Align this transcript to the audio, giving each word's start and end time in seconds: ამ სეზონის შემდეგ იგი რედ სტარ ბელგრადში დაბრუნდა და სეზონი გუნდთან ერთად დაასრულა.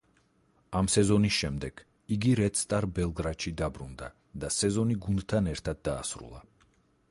ამ 0.77 0.87
სეზონის 0.93 1.35
შემდეგ 1.41 1.83
იგი 2.15 2.33
რედ 2.39 2.57
სტარ 2.61 2.87
ბელგრადში 2.99 3.53
დაბრუნდა 3.63 4.09
და 4.45 4.53
სეზონი 4.57 4.99
გუნდთან 5.07 5.55
ერთად 5.55 5.87
დაასრულა. 5.91 6.45